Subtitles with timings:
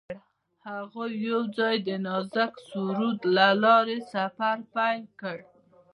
[0.69, 5.37] هغوی یوځای د نازک سرود له لارې سفر پیل کړ.